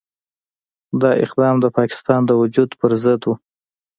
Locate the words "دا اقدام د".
1.01-1.65